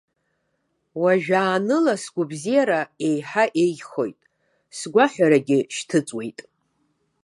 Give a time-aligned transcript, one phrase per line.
[1.01, 4.17] Уажәааныла сгәабзиара иаҳа еиӷьхоит,
[4.77, 6.39] сгәаҳәарагьы шьҭыҵуеит.